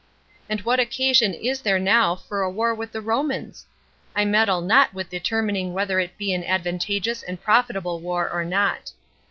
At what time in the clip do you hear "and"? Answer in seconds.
0.49-0.61, 7.21-7.39